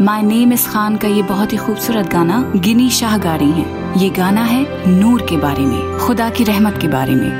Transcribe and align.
My 0.00 0.22
name 0.22 0.52
is 0.52 0.66
Khan 0.68 0.96
का 0.96 1.08
ये 1.08 1.22
बहुत 1.22 1.52
ही 1.52 1.56
खूबसूरत 1.56 2.06
गाना 2.06 2.52
गिनी 2.56 2.90
शाह 2.90 3.18
गा 3.18 3.36
रही 3.36 3.50
हैं। 3.50 3.96
ये 3.96 4.10
गाना 4.10 4.42
है 4.42 4.90
नूर 4.90 5.26
के 5.30 5.36
बारे 5.36 5.62
में, 5.62 5.98
खुदा 5.98 6.30
की 6.30 6.44
रहमत 6.44 6.78
के 6.82 6.88
बारे 6.88 7.14
में। 7.14 7.30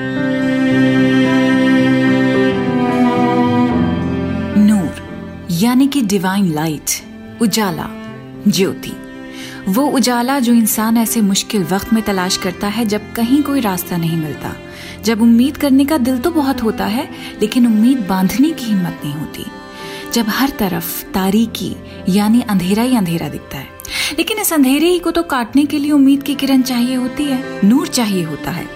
नूर, 4.59 4.91
यानी 5.51 5.87
कि 5.89 6.03
डिवाइन 6.03 6.53
लाइट 6.53 6.91
उजाला, 7.43 7.87
ज्योति। 8.49 8.93
वो 9.69 9.87
उजाला 9.87 10.39
जो 10.39 10.53
इंसान 10.53 10.97
ऐसे 10.97 11.21
मुश्किल 11.21 11.65
वक्त 11.65 11.93
में 11.93 12.03
तलाश 12.03 12.37
करता 12.37 12.67
है 12.67 12.87
जब 12.87 13.13
कहीं 13.13 13.43
कोई 13.43 13.61
रास्ता 13.61 13.97
नहीं 13.97 14.17
मिलता। 14.17 14.53
जब 15.05 15.23
उम्मीद 15.23 15.57
करने 15.57 15.85
का 15.85 15.99
दिल 15.99 16.19
तो 16.19 16.31
बहुत 16.31 16.63
होता 16.63 16.85
है, 16.85 17.09
लेकिन 17.41 17.67
उम्मीद 17.67 18.07
बांधने 18.09 18.51
की 18.51 18.65
हिम्मत 18.65 19.01
नहीं 19.05 19.15
होती। 19.15 19.47
जब 20.13 20.27
हर 20.29 20.51
तरफ़ 20.51 21.05
तारीकी 21.05 21.77
यानी 22.09 22.41
अंधेरा 22.41 22.83
ही 22.83 22.97
अंधेरा 22.97 23.29
दिखता 23.29 23.59
है। 23.59 23.69
लेकिन 24.19 24.39
इस 24.39 24.53
अंधेरे 24.53 24.87
ही 24.87 24.99
को 24.99 25.11
तो 25.11 25.23
काटने 25.23 25.65
के 25.65 25.79
लिए 25.79 25.93
उम्मीद 25.93 26.23
की 26.23 26.35
किरण 26.35 26.63
चाहिए 26.63 26.95
होती 26.95 27.25
है, 27.25 27.67
नूर 27.67 27.87
चाहिए 27.87 28.25
होता 28.25 28.51
है। 28.51 28.69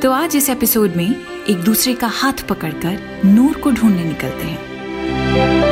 तो 0.00 0.10
आज 0.12 0.36
इस 0.36 0.50
एपिसोड 0.50 0.96
में 0.96 1.16
एक 1.50 1.56
दूसरे 1.56 1.94
का 1.94 2.06
हाथ 2.06 2.46
पकड़कर 2.48 3.22
नूर 3.24 3.56
को 3.56 3.70
ढूँढने 3.70 4.04
निकलते 4.04 4.44
हैं। 4.44 5.71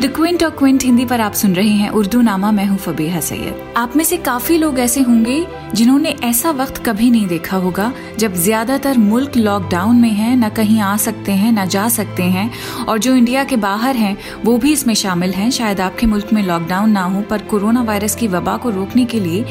द 0.00 0.06
क्विंट 0.16 0.42
और 0.44 0.50
क्विंट 0.50 0.82
हिंदी 0.84 1.04
पर 1.04 1.20
आप 1.20 1.32
सुन 1.32 1.54
रहे 1.54 1.68
हैं 1.68 1.88
उर्दू 1.90 2.20
नामा, 2.20 2.50
मैं 2.50 2.64
हूँ 2.66 2.76
फबीहा 2.78 3.20
सैयद। 3.20 3.72
आप 3.76 3.94
में 3.96 4.02
से 4.04 4.16
काफ़ी 4.16 4.56
लोग 4.58 4.78
ऐसे 4.78 5.00
होंगे 5.00 5.46
जिन्होंने 5.74 6.14
ऐसा 6.24 6.50
वक्त 6.50 6.76
कभी 6.86 7.10
नहीं 7.10 7.26
देखा 7.26 7.56
होगा 7.56 7.90
जब 8.18 8.34
ज़्यादातर 8.34 8.98
मुल्क 8.98 9.36
लॉकडाउन 9.36 9.96
में 9.96 10.10
है, 10.10 10.34
न 10.36 10.48
कहीं 10.48 10.80
आ 10.80 10.96
सकते 10.96 11.32
हैं, 11.32 11.50
न 11.52 11.64
जा 11.66 11.88
सकते 11.88 12.22
हैं 12.24 12.50
और 12.84 12.98
जो 12.98 13.14
इंडिया 13.14 13.42
के 13.44 13.56
बाहर 13.56 13.96
हैं, 13.96 14.16
वो 14.44 14.56
भी 14.58 14.72
इसमें 14.72 14.94
शामिल 14.94 15.32
हैं। 15.32 15.50
शायद 15.50 15.80
आपके 15.80 16.06
मुल्क 16.06 16.32
में 16.32 16.42
लॉकडाउन 16.42 16.90
ना 16.90 17.02
हो, 17.02 17.22
पर 17.22 17.42
कोरोना 17.44 17.82
वायरस 17.82 18.14
की 18.14 18.28
वबा 18.28 18.56
को 18.56 18.70
रोकने 18.70 19.04
के 19.04 19.20
लिए 19.20 19.44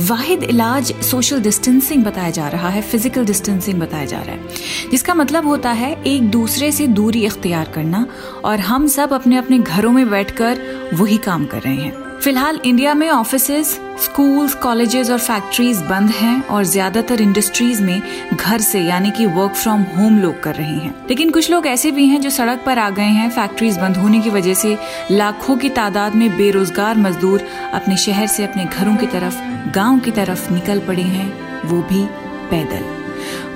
वाहिद 0.00 0.42
इलाज 0.42 0.92
सोशल 1.02 1.40
डिस्टेंसिंग 1.42 2.04
बताया 2.04 2.30
जा 2.30 2.48
रहा 2.48 2.68
है 2.68 2.82
फ़िज़िकल 2.82 3.24
डिस्टेंसिंग 3.24 3.80
बताया 3.80 4.04
जा 4.04 4.20
रहा 4.20 4.34
है। 4.34 4.90
जिसका 4.90 5.14
मतलब 5.14 5.46
होता 5.46 5.70
है 5.72 5.92
एक 6.04 6.30
दूसरे 6.30 6.70
से 6.72 6.86
दूरी 6.92 7.24
इख्तियार 7.26 7.70
करना 7.74 8.06
और 8.44 8.60
हम 8.60 8.86
सब 8.88 9.12
अपने 9.12 9.36
अपने 9.36 9.58
घरों 9.58 9.92
में 9.94 10.10
बैठकर 10.10 10.60
वही 10.94 11.16
काम 11.18 11.46
कर 11.46 11.60
रहे 11.60 11.74
हैं। 11.74 12.02
फ़िलहाल 12.20 12.60
इंडिया 12.64 12.92
में 12.94 13.08
ऑफिसेज 13.10 13.66
स्कूल्स 14.02 14.54
कॉलेजेस 14.54 15.10
और 15.10 15.18
फैक्ट्रीज 15.18 15.80
बंद 15.80 16.10
हैं 16.10 16.46
और 16.46 16.64
ज़्यादातर 16.64 17.20
इंडस्ट्रीज़ 17.20 17.82
में 17.82 18.02
घर 18.34 18.60
से, 18.60 18.80
यानी 18.80 19.10
कि 19.10 19.26
वर्क 19.26 19.52
फ्रॉम 19.52 19.82
होम 19.96 20.18
लोग 20.18 20.42
कर 20.42 20.54
रहे 20.54 20.74
हैं। 20.74 20.94
लेकिन 21.08 21.30
कुछ 21.30 21.50
लोग 21.50 21.66
ऐसे 21.66 21.90
भी 21.90 22.06
हैं 22.06 22.20
जो 22.20 22.30
सड़क 22.30 22.62
पर 22.66 22.78
आ 22.78 22.88
गए 22.90 23.02
हैं 23.02 23.30
फैक्ट्रीज 23.30 23.78
बंद 23.78 23.96
होने 23.96 24.20
की 24.20 24.30
वजह 24.30 24.54
से 24.54 24.76
लाखों 25.10 25.56
की 25.56 25.68
तादाद 25.68 26.14
में 26.14 26.36
बेरोजगार 26.36 26.96
मजदूर 26.96 27.46
अपने 27.72 27.96
शहर 27.96 28.26
से 28.26 28.44
अपने 28.44 28.64
घरों 28.64 28.96
की 28.96 29.06
तरफ़, 29.06 29.40
गाँव 29.70 29.98
की 29.98 30.10
तरफ़ 30.10 30.52
निकल 30.52 30.78
पड़े 30.78 31.02
हैं, 31.02 31.32
वो 31.64 31.82
भी 31.82 32.04
पैदल। 32.50 33.03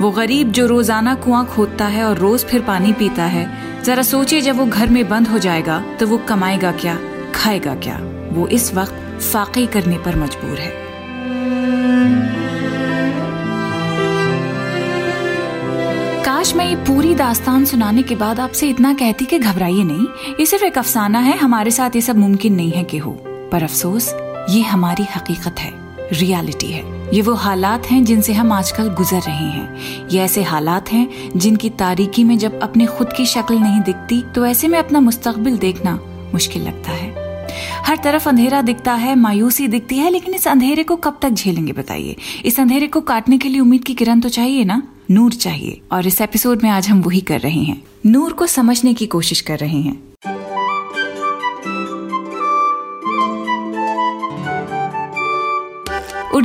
वो 0.00 0.10
गरीब 0.10 0.52
जो 0.52 0.66
रोज़ाना 0.66 1.14
कुआँ 1.14 1.44
खोदता 1.46 1.86
है 1.86 2.04
और 2.04 2.18
रोज 2.18 2.44
फिर 2.44 2.62
पानी 2.62 2.92
पीता 2.92 3.24
है। 3.26 3.46
जरा 3.84 4.02
सोचे 4.02 4.40
जब 4.40 4.56
वो 4.56 4.66
घर 4.66 4.88
में 4.88 5.08
बंद 5.08 5.28
हो 5.28 5.38
जाएगा 5.38 5.80
तो 6.00 6.06
वो 6.06 6.18
कमाएगा 6.18 6.72
क्या, 6.72 6.98
खाएगा 7.34 7.74
क्या? 7.74 8.00
वो 8.32 8.46
इस 8.48 8.74
वक्त 8.74 9.20
फाके 9.22 9.66
करने 9.66 9.98
पर 9.98 10.16
मजबूर 10.16 10.58
है। 10.58 10.76
काश 16.24 16.54
मैं 16.54 16.66
ये 16.66 16.76
पूरी 16.76 17.14
दास्तान 17.14 17.64
सुनाने 17.64 18.02
के 18.02 18.14
बाद 18.16 18.40
आपसे 18.40 18.68
इतना 18.68 18.92
कहती 18.94 19.24
कि 19.24 19.38
घबराइए 19.38 19.84
नहीं, 19.84 20.06
ये 20.40 20.46
सिर्फ़ 20.46 20.64
एक 20.64 20.78
अफसाना 20.78 21.18
है, 21.18 21.36
हमारे 21.38 21.70
साथ 21.70 21.96
ये 21.96 22.02
सब 22.02 22.16
मुमकिन 22.16 22.54
नहीं 22.54 22.70
है 22.70 22.84
कि 22.84 22.98
हो। 22.98 23.10
पर 23.52 23.62
अफसोस, 23.62 24.12
ये 24.50 24.62
हमारी 24.62 25.06
हकीकत 25.16 25.60
है। 25.60 25.87
रियलिटी 26.12 26.66
है। 26.66 27.14
ये 27.14 27.22
वो 27.22 27.34
हालात 27.34 27.86
हैं 27.86 28.04
जिनसे 28.04 28.32
हम 28.32 28.52
आजकल 28.52 28.88
गुजर 28.88 29.20
रहे 29.20 29.50
हैं। 29.50 29.76
ये 30.08 30.20
ऐसे 30.20 30.42
हालात 30.42 30.92
हैं 30.92 31.08
जिनकी 31.36 31.70
तारीकी 31.70 32.24
में 32.24 32.38
जब 32.38 32.60
अपने 32.60 32.86
खुद 32.86 33.12
की 33.16 33.26
शक्ल 33.26 33.58
नहीं 33.58 33.80
दिखती 33.80 34.22
तो 34.34 34.46
ऐसे 34.46 34.68
में 34.68 34.78
अपना 34.78 35.00
मुस्तकबिल 35.00 35.58
देखना 35.58 36.00
मुश्किल 36.32 36.62
लगता 36.62 36.92
है। 36.92 37.28
हर 37.86 37.96
तरफ़ 37.96 38.28
अंधेरा 38.28 38.62
दिखता 38.62 38.94
है, 38.94 39.14
मायूसी 39.14 39.68
दिखती 39.68 39.98
है, 39.98 40.10
लेकिन 40.10 40.34
इस 40.34 40.48
अंधेरे 40.48 40.82
को 40.82 40.96
कब 40.96 41.18
तक 41.22 41.30
झेलेंगे 41.30 41.72
बताइए? 41.72 42.16
इस 42.44 42.60
अंधेरे 42.60 42.86
को 42.86 43.00
काटने 43.00 43.38
के 43.38 43.48
लिए 43.48 43.60
उम्मीद 43.60 43.84
की 43.84 43.94
किरण 43.94 44.20
तो 44.20 44.28
चाहिए 44.28 44.64
ना? 44.64 44.82
नूर 45.10 45.32
चाहिए। 45.32 45.80
और 45.92 46.06
इस 46.06 46.20
एपिसोड 46.20 46.62
में 46.62 46.70
आज 46.70 46.88
हम 46.88 47.00
वही 47.00 47.20
कर 47.20 47.40
रहे 47.40 47.62
हैं। 47.62 47.82
नूर 48.06 48.32
को 48.32 48.46
समझने 48.46 48.94
की 48.94 49.06
कोशिश 49.06 49.40
कर 49.40 49.58
रहे 49.58 49.80
हैं। 49.80 50.07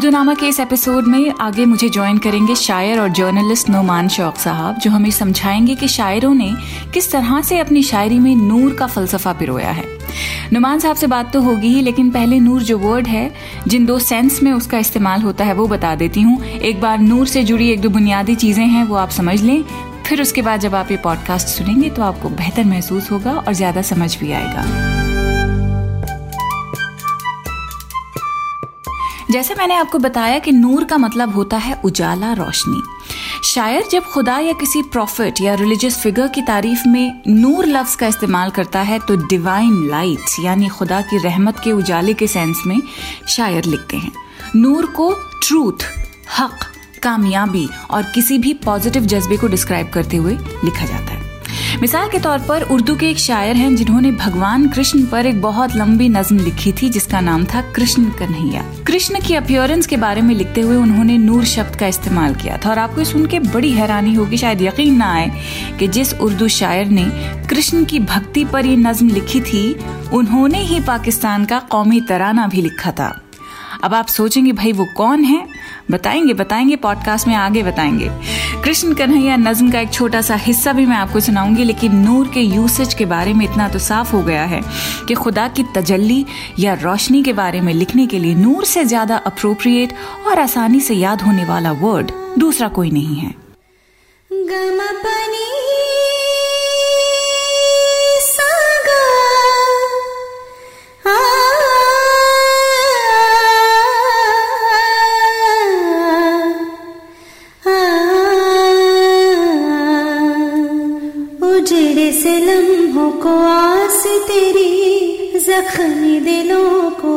उर्दू 0.04 0.18
नामा 0.18 0.34
के 0.34 0.48
इस 0.48 0.60
एपिसोड 0.60 1.06
में 1.08 1.34
आगे 1.42 1.66
मुझे 1.66 1.90
ज्वाइन 1.90 2.18
करेंगे 2.18 2.56
शायर 2.56 3.00
और 3.00 3.10
जर्नलिस्ट 3.10 3.70
नोमान 3.70 4.08
शौक 4.08 4.36
साहब, 4.36 4.78
जो 4.78 4.92
हमें 4.92 5.12
समझाएँगे 5.12 5.76
कि 5.76 5.88
शायरों 5.88 6.34
ने 6.34 6.52
किस 6.94 7.12
तरह 7.12 7.42
से 7.42 7.60
अपनी 7.60 7.84
शायरी 7.84 8.20
में 8.20 8.36
नूर 8.36 8.74
का 8.74 8.88
फलसफा 8.88 9.34
पिरोया 9.34 9.72
है। 9.72 9.84
नुमान 10.54 10.80
साहब 10.80 10.96
से 10.96 11.08
बात 11.08 11.34
तो 11.34 11.42
होगी 11.42 11.68
ही, 11.68 11.82
लेकिन 11.82 12.10
पहले 12.12 12.40
नूर 12.40 12.64
जो 12.64 12.78
वर्ड 12.78 13.08
है, 13.08 13.34
जिन 13.68 13.86
दो 13.86 14.00
सेंस 14.00 14.44
में 14.44 14.52
उसका 14.52 14.78
इस्तेमाल 14.78 15.22
होता 15.22 15.46
है, 15.46 15.54
वो 15.54 15.68
बता 15.68 15.96
देती 15.96 16.22
हूँ। 16.22 16.44
एक 16.44 16.82
बार 16.82 17.00
नूर 17.00 17.28
से 17.28 17.44
जुड़ी 17.44 17.70
एक 17.70 17.82
दो 17.82 17.90
बुनियादी 17.90 18.36
चीज़ें 18.36 18.66
हैं, 18.66 18.84
वो 18.84 18.96
आप 18.96 19.10
समझ 19.10 19.42
लें। 19.42 19.64
फिर 20.08 20.22
उसके 20.22 20.42
बाद 20.42 20.60
जब 20.60 20.76
आप 20.76 20.92
ये 20.92 20.98
पॉडकास्ट 20.98 21.48
सुनेंगे 21.48 21.90
तो 21.90 22.02
आपको 22.02 22.30
बेहतर 22.30 22.64
महसूस 22.64 23.12
होगा 23.12 23.32
और 23.32 23.54
ज़्यादा 23.54 23.82
समझ 23.82 24.18
भी 24.18 24.32
आएगा। 24.32 24.93
जैसे 29.34 29.54
मैंने 29.56 29.76
आपको 29.76 30.00
बताया 30.00 30.40
कि 30.40 30.52
नूर 30.52 30.84
का 30.84 30.98
मतलब 30.98 31.34
होता 31.34 31.58
है 31.58 31.80
उजाला 31.86 32.32
रोशनी। 32.34 32.82
शायर 33.44 33.88
जब 33.92 34.04
खुदा 34.04 34.38
या 34.40 34.54
किसी 34.54 34.82
प्रॉफिट 34.84 35.42
या 35.42 35.54
रिलीजियस 35.54 35.98
फिगर 35.98 36.28
की 36.28 36.42
तारीफ़ 36.42 36.88
में 36.88 37.22
नूर 37.28 37.66
लफ्ज 37.66 37.96
का 37.96 38.08
इस्तेमाल 38.08 38.50
करता 38.50 38.82
है 38.82 39.00
तो 39.00 39.16
डिवाइन 39.28 39.88
लाइट 39.90 40.36
यानी 40.40 40.68
खुदा 40.68 41.02
की 41.02 41.18
रहमत 41.18 41.60
के 41.60 41.72
उजाले 41.72 42.14
के 42.14 42.28
सेंस 42.28 42.62
में 42.68 42.80
शायर 43.28 43.66
लिखते 43.66 43.98
हैं। 43.98 44.12
नूर 44.56 44.86
को 44.92 45.12
ट्रूथ 45.48 45.88
हक, 46.40 46.60
कामयाबी 47.04 47.68
और 47.92 48.04
किसी 48.04 48.38
भी 48.38 48.54
पॉजिटिव 48.66 49.06
जज्बे 49.06 49.38
को 49.38 49.48
डिस्क्राइब 49.48 49.90
करते 49.90 50.18
हुए 50.18 50.38
लिखा 50.64 50.86
जाता 50.86 51.14
है। 51.14 51.23
मिसाल 51.82 52.10
के 52.10 52.20
तौर 52.20 52.40
पर 52.40 52.62
उर्दू 52.62 52.96
के 52.96 53.10
एक 53.10 53.18
शायर 53.18 53.56
हैं 53.56 53.76
जिन्होंने 53.76 54.12
भगवान 54.12 54.68
कृष्ण 54.68 55.06
पर 55.06 55.26
एक 55.26 55.42
बहुत 55.42 55.76
लंबी 55.76 56.10
नज्म 56.10 56.38
लिखी 56.38 56.72
थी, 56.72 56.90
जिसका 56.90 57.22
नाम 57.22 57.46
था 57.46 57.62
कृष्ण 57.62 58.06
कन्हैया। 58.06 58.62
कृष्ण 58.88 59.20
की 59.20 59.36
अपियरेंस 59.36 59.88
के 59.88 59.98
बारे 59.98 60.22
में 60.22 60.36
लिखते 60.36 60.62
हुए 60.62 60.76
उन्होंने 60.76 61.18
नूर 61.18 61.46
शब्द 61.46 61.76
का 61.76 61.88
इस्तेमाल 61.88 62.36
किया 62.36 62.58
था। 62.58 62.70
और 62.70 62.80
आपको 62.80 63.04
सुन 63.04 63.26
के 63.26 63.40
बड़ी 63.40 63.72
हैरानी 63.72 64.14
होगी, 64.14 64.38
शायद 64.38 64.62
यकीन 64.62 64.96
ना 64.96 65.14
आए, 65.14 65.32
कि 65.80 65.88
जिस 65.88 66.14
उर्दू 66.14 66.48
शायर 66.48 66.86
ने 66.86 67.06
कृष्ण 67.50 67.86
की 67.86 68.00
भक्ति 68.00 68.46
पर 68.46 68.66
ये 68.66 68.76
नज्म 68.76 69.10
लिखी 69.10 69.42
थी, 69.42 69.80
उन्होंने 70.14 70.60
ही 70.60 70.80
पाकिस्तान 70.80 71.46
का 71.46 71.60
कौमी 71.60 72.02
तराना 72.02 72.48
भी 72.48 72.62
लिखा 72.62 72.92
था। 72.92 73.22
अब 73.84 73.94
आप 73.94 74.08
सोचेंगे, 74.08 74.52
भाई 74.52 74.72
वो 74.72 74.88
कौन 74.98 75.24
है? 75.24 75.48
बताएँगे 75.92 76.34
बताएँगे 76.34 76.76
पॉडकास्ट 76.76 77.28
में 77.28 77.36
आगे 77.36 77.64
बताएँगे। 77.64 78.12
कृष्ण 78.64 78.94
कन्हैया 78.96 79.36
नज्म 79.38 79.72
का 79.72 79.80
एक 79.80 79.92
छोटा 79.94 80.22
सा 80.22 80.36
हिस्सा 80.36 80.74
भी 80.74 80.86
मैं 80.86 80.96
आपको 80.96 81.20
सुनाऊँगी, 81.20 81.64
लेकिन 81.64 81.96
नूर 81.96 82.28
के 82.34 82.42
यूसेज 82.42 82.94
के 82.94 83.06
बारे 83.06 83.34
में 83.34 83.44
इतना 83.46 83.68
तो 83.70 83.80
साफ़ 83.80 84.12
हो 84.12 84.22
गया 84.24 84.44
है 84.44 84.62
कि 85.08 85.14
खुदा 85.14 85.48
की 85.48 85.64
तजल्ली 85.76 86.26
या 86.60 86.74
रोशनी 86.74 87.24
के 87.24 87.34
बारे 87.34 87.62
में 87.62 87.74
लिखने 87.74 88.06
के 88.08 88.20
लिए 88.20 88.36
नूर 88.36 88.66
से 88.66 88.84
ज़्यादा 88.86 89.18
अप्रोप्रिएट 89.26 89.94
और 90.28 90.40
आसानी 90.40 90.80
से 90.80 90.94
याद 90.94 91.22
होने 91.22 91.46
वाला 91.46 91.72
वर्ड 91.82 92.12
दूसरा 92.40 92.68
कोई 92.70 92.92
नहीं 92.92 93.16
है। 93.16 93.36
गमपनी 94.32 95.46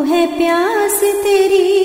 है 0.03 0.39
प्यास 0.39 1.01
तेरी। 1.25 1.76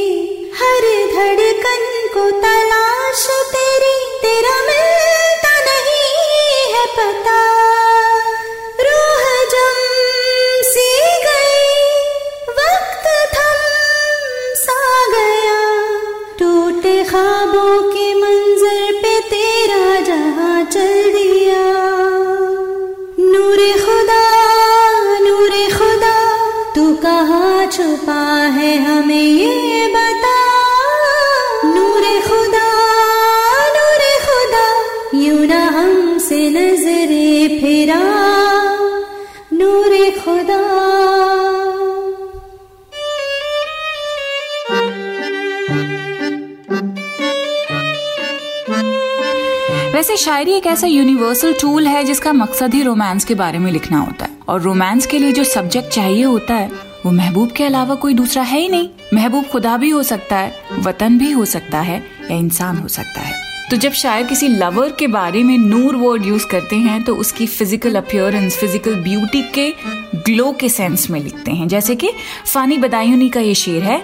वैसे 50.02 50.16
शायरी 50.18 50.52
एक 50.52 50.66
ऐसा 50.68 50.88
यूनिवर्सल 50.88 51.54
टूल 51.54 51.88
है 51.88 52.04
जिसका 52.04 52.32
मकसद 52.34 52.74
ही 52.74 52.82
रोमांस 52.84 53.26
के 53.26 53.36
बारे 53.36 53.58
में 53.60 53.72
लिखना 53.72 53.98
होता 53.98 54.26
है। 54.26 54.38
और 54.50 54.62
रोमांस 54.62 55.06
के 55.06 55.18
लिए 55.20 55.32
जो 55.32 55.44
सब्जेक्ट 55.44 55.90
चाहिए 55.90 56.24
होता 56.24 56.54
है, 56.54 56.70
वो 57.06 57.12
महबूब 57.12 57.52
के 57.52 57.64
अलावा 57.64 57.96
कोई 57.96 58.14
दूसरा 58.14 58.44
है 58.44 58.60
ही 58.60 58.70
नहीं। 58.70 58.88
महबूब 59.14 59.46
खुदा 59.46 59.76
भी 59.78 59.90
हो 59.90 60.02
सकता 60.04 60.38
है, 60.38 60.54
वतन 60.80 61.18
भी 61.18 61.32
हो 61.32 61.46
सकता 61.46 61.80
है 61.80 61.98
या 62.32 62.38
इंसान 62.38 62.78
हो 62.78 62.88
सकता 62.88 63.22
है। 63.22 63.34
तो 63.70 63.78
जब 63.78 63.92
शायर 63.92 64.26
किसी 64.28 64.48
लवर 64.48 64.92
के 64.92 65.08
बारे 65.08 65.44
में 65.44 65.58
नूर 65.58 65.96
वर्ड 65.96 66.26
यूज़ 66.26 66.48
करते 66.48 66.76
हैं 66.76 67.04
तो 67.04 67.16
उसकी 67.16 67.46
फ़िज़िकल 67.48 67.96
अपियरेंस 67.96 68.58
फ़िज़िकल 68.58 68.96
ब्यूटी 68.96 69.42
के 69.50 69.70
ग्लो 70.16 70.52
के 70.52 70.70
सेंस 70.70 71.10
में 71.10 71.20
लिखते 71.20 71.52
हैं। 71.52 71.68
जैसे 71.68 71.96
कि, 71.96 72.10
फानी 72.54 72.78
बदायूनी 72.78 73.30
का 73.30 73.40
ये 73.40 73.54
शेर 73.56 73.84
है, 73.84 74.02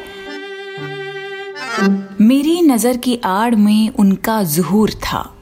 मेरी 2.22 2.62
नज़र 2.62 2.98
की 2.98 3.20
आड़ 3.26 3.56
में 3.56 3.90
उनका 3.90 4.42
जहूर 4.44 4.92
था। 4.92 5.34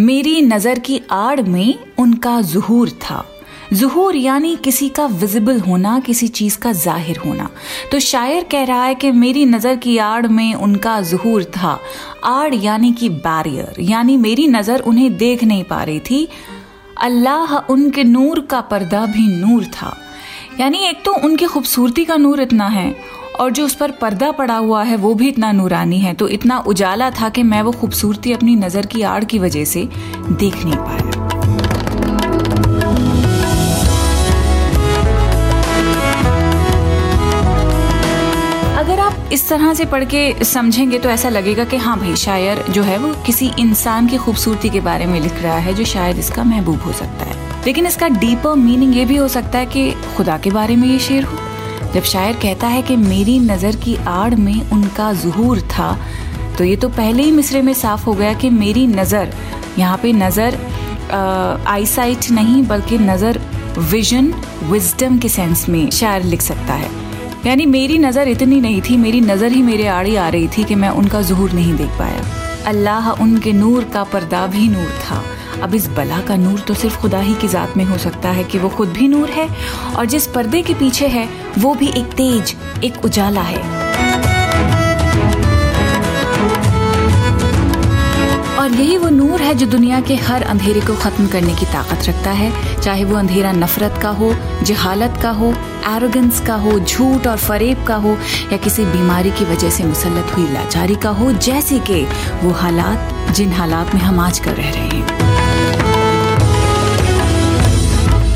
मेरी 0.00 0.40
नज़र 0.42 0.78
की 0.78 1.00
आड़ 1.10 1.40
में 1.42 1.74
उनका 1.98 2.40
जुहूर 2.42 2.90
था। 3.00 3.24
जुहूर 3.72 4.16
यानी 4.16 4.54
किसी 4.56 4.88
का 4.88 5.06
विजिबल 5.06 5.58
होना, 5.60 5.98
किसी 6.00 6.28
चीज़ 6.28 6.58
का 6.58 6.72
ज़ाहिर 6.74 7.18
होना। 7.18 7.48
तो 7.92 7.98
शायर 8.00 8.44
कह 8.44 8.64
रहा 8.64 8.84
है 8.84 8.94
कि 8.94 9.10
मेरी 9.14 9.44
नज़र 9.46 9.76
की 9.76 9.96
आड़ 9.98 10.26
में 10.26 10.54
उनका 10.54 11.00
जुहूर 11.00 11.44
था। 11.56 11.78
आड़ 12.24 12.54
यानी 12.54 12.92
कि 12.92 13.08
बैरियर 13.08 13.80
यानी 13.82 14.16
मेरी 14.16 14.46
नज़र 14.48 14.80
उन्हें 14.82 15.16
देख 15.16 15.44
नहीं 15.44 15.64
पा 15.64 15.82
रही 15.82 16.00
थी। 16.00 16.26
अल्लाह 17.00 17.56
उनके 17.72 18.04
नूर 18.04 18.40
का 18.40 18.60
पर्दा 18.60 19.04
भी 19.06 19.28
नूर 19.36 19.64
था। 19.74 19.96
यानी 20.60 20.86
एक 20.86 21.02
तो 21.04 21.12
उनकी 21.24 21.46
खूबसूरती 21.46 22.04
का 22.04 22.16
नूर 22.16 22.40
इतना 22.40 22.68
है 22.68 22.90
और 23.40 23.50
जो 23.50 23.64
उस 23.64 23.74
पर 23.74 23.90
पर्दा 23.90 24.30
पड़ा 24.30 24.56
हुआ 24.56 24.82
है, 24.82 24.96
वो 24.96 25.14
भी 25.14 25.28
इतना 25.28 25.52
नूरानी 25.52 25.98
है। 25.98 26.14
तो 26.14 26.28
इतना 26.28 26.58
उजाला 26.58 27.10
था 27.10 27.28
कि 27.28 27.42
मैं 27.42 27.62
वो 27.62 27.72
खूबसूरती 27.72 28.32
अपनी 28.32 28.56
नज़र 28.56 28.86
की 28.86 29.02
आड़ 29.02 29.24
की 29.24 29.38
वजह 29.38 29.64
से 29.64 29.88
देख 30.30 30.64
नहीं 30.64 30.76
पाया। 30.76 31.08
इस 39.32 39.48
तरह 39.48 39.72
से 39.74 39.84
पढ़ 39.84 40.04
के 40.04 40.44
समझेंगे 40.44 40.98
तो 40.98 41.08
ऐसा 41.08 41.28
लगेगा 41.28 41.64
कि 41.64 41.76
हाँ 41.76 41.98
भाई, 41.98 42.14
शायर 42.16 42.62
जो 42.70 42.82
है 42.82 42.96
वो 42.98 43.12
किसी 43.26 43.50
इंसान 43.58 44.06
की 44.06 44.16
खूबसूरती 44.16 44.70
के 44.70 44.80
बारे 44.80 45.06
में 45.06 45.20
लिख 45.20 45.42
रहा 45.42 45.58
है, 45.58 45.74
जो 45.74 45.84
शायद 45.84 46.18
इसका 46.18 46.44
महबूब 46.44 46.80
हो 46.80 46.92
सकता 46.92 47.24
है। 47.24 47.64
लेकिन 47.66 47.86
इसका 47.86 48.08
डीपर 48.08 48.54
मीनिंग 48.56 48.96
ये 48.96 49.04
भी 49.04 49.16
हो 49.16 49.28
सकता 49.28 49.58
है 49.58 49.66
कि 49.66 49.90
खुदा 50.16 50.38
के 50.38 50.50
बारे 50.50 50.76
में 50.76 50.88
ये 50.88 50.98
शेर 50.98 51.24
हो। 51.24 51.49
जब 51.94 52.02
शायर 52.04 52.36
कहता 52.42 52.66
है 52.66 52.82
कि 52.82 52.96
मेरी 52.96 53.38
नज़र 53.40 53.76
की 53.76 53.96
आड़ 54.08 54.34
में 54.36 54.70
उनका 54.72 55.12
जुहूर 55.22 55.60
था 55.68 55.96
तो 56.58 56.64
ये 56.64 56.76
तो 56.76 56.88
पहले 56.90 57.22
ही 57.22 57.30
मिसरे 57.32 57.62
में 57.62 57.72
साफ़ 57.74 58.04
हो 58.04 58.12
गया 58.14 58.32
कि 58.34 58.50
मेरी 58.50 58.86
नज़र, 58.86 59.32
यहाँ 59.78 59.98
पे 59.98 60.12
नज़र 60.12 60.58
आईसाइट 61.68 62.30
नहीं, 62.30 62.62
बल्कि 62.66 62.98
नज़र 62.98 63.40
विजन 63.80 64.32
विजडम 64.64 65.18
के 65.18 65.28
सेंस 65.28 65.68
में 65.68 65.90
शायर 65.90 66.24
लिख 66.24 66.42
सकता 66.42 66.74
है। 66.74 66.90
यानी 67.46 67.66
मेरी 67.66 67.98
नज़र 67.98 68.28
इतनी 68.28 68.60
नहीं 68.60 68.80
थी, 68.82 68.96
मेरी 68.96 69.20
नज़र 69.20 69.52
ही 69.52 69.62
मेरे 69.62 69.86
आड़ी 69.88 70.16
आ 70.16 70.28
रही 70.28 70.48
थी 70.48 70.64
कि 70.64 70.74
मैं 70.74 70.88
उनका 70.90 71.22
जुहूर 71.22 71.52
नहीं 71.52 71.74
देख 71.76 71.98
पाया। 71.98 72.24
अल्लाह 72.68 73.10
उनके 73.12 73.52
नूर 73.52 73.84
का 73.94 74.04
पर्दा 74.04 74.46
भी 74.46 74.68
नूर 74.68 74.90
था। 75.00 75.22
अब 75.62 75.74
इस 75.74 75.88
बला 75.88 76.20
का 76.20 76.36
नूर 76.36 76.60
तो 76.60 76.74
सिर्फ़ 76.74 77.00
खुदा 77.00 77.20
ही 77.20 77.34
की 77.34 77.48
ज़ात 77.48 77.76
में 77.76 77.84
हो 77.84 77.98
सकता 77.98 78.30
है 78.30 78.44
कि 78.44 78.58
वो 78.58 78.68
खुद 78.68 78.88
भी 78.88 79.08
नूर 79.08 79.30
है 79.30 79.48
और 79.96 80.06
जिस 80.06 80.26
पर्दे 80.26 80.62
के 80.62 80.74
पीछे 80.74 81.06
है, 81.08 81.28
वो 81.58 81.74
भी 81.74 81.88
एक 81.88 82.12
तेज, 82.12 82.56
एक 82.84 83.04
उजाला 83.04 83.42
है। 83.42 83.89
और 88.60 88.72
यही 88.72 88.96
वो 88.96 89.08
नूर 89.08 89.40
है 89.40 89.54
जो 89.54 89.66
दुनिया 89.66 90.00
के 90.00 90.14
हर 90.14 90.42
अंधेरे 90.42 90.80
को 90.80 90.94
खत्म 90.94 91.26
करने 91.26 91.54
की 91.54 91.66
ताकत 91.66 92.04
रखता 92.08 92.30
है। 92.30 92.80
चाहे 92.80 93.04
वो 93.04 93.16
अंधेरा 93.16 93.52
नफरत 93.52 93.98
का 94.02 94.08
हो, 94.08 94.34
जहालत 94.62 95.18
का 95.22 95.30
हो 95.30 95.54
एरोगेंस 95.96 96.40
का 96.40 96.54
हो, 96.54 96.80
झूठ 96.80 97.26
और 97.26 97.36
फरेब 97.36 97.84
का 97.84 97.94
हो, 97.94 98.18
या 98.52 98.56
किसी 98.56 98.84
बीमारी 98.84 99.30
की 99.30 99.44
वजह 99.44 99.70
से 99.70 99.84
मुसलत 99.84 100.36
हुई 100.36 100.52
लाचारी 100.52 100.94
का 100.94 101.10
हो, 101.10 101.32
जैसे 101.32 101.78
कि 101.78 102.06
वो 102.42 102.50
हालात 102.50 103.32
जिन 103.32 103.52
हालात 103.52 103.94
में 103.94 104.02
हम 104.02 104.20
आज 104.20 104.38
कर 104.38 104.54
रह 104.54 104.70
रहे 104.70 104.82
हैं। 104.82 105.20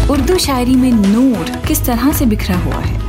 उर्दू 0.09 0.39
शायरी 0.39 0.75
में 0.75 0.93
नूर 0.93 1.51
किस 1.69 1.87
तरह 1.87 2.13
से 2.13 2.27
बिखरा 2.27 2.57
हुआ 2.57 2.81
है? 2.81 3.01